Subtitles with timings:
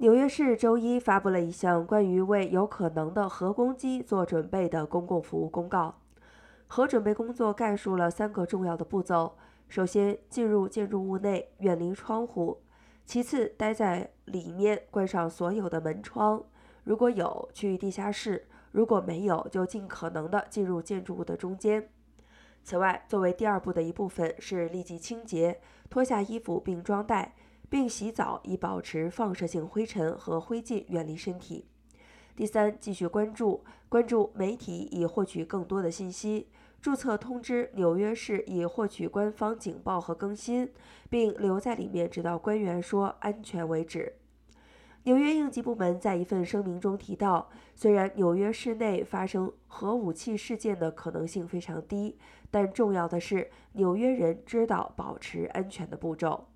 [0.00, 5.92] 纽约市周一发布了一项关于为有可能的核攻击做准备的公共服务公告。
[6.68, 9.36] 核准备工作概述了三个重要的步骤：
[9.68, 12.58] 首先，进入建筑物内，远离窗户；
[13.04, 16.44] 其次，待在里面，关上所有的门窗；
[16.84, 21.88] 如果有，去地下室；如果没有，就尽可能的进入建筑物的中间。
[22.62, 27.34] 此外，作为第二步的一部分是立即清洁，脱下衣服并装袋。
[27.68, 31.66] 并洗澡，以保持放射性灰尘和灰烬远离身体。
[32.34, 36.48] 第三，继续关注关注媒体，以获取更多的信息。
[36.80, 40.72] 注册通知纽约市，以获取官方警报和更新，
[41.10, 44.14] 并留在里面直到官员说安全为止。
[45.02, 52.16] 纽约应急部门在一份声明中提到，虽然纽约市内发生核武器事件的可能性非常低，
[52.50, 56.46] 但重要的是纽约人知道保持安全的步骤。